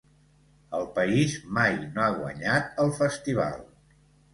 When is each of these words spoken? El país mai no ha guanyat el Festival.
El 0.77 0.87
país 0.95 1.37
mai 1.59 1.79
no 1.85 2.07
ha 2.07 2.11
guanyat 2.19 2.85
el 2.87 2.95
Festival. 3.01 3.61